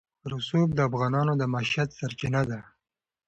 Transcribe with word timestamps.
رسوب 0.31 0.69
د 0.75 0.79
افغانانو 0.89 1.33
د 1.37 1.43
معیشت 1.53 1.89
سرچینه 1.99 2.41
ده. 2.49 2.59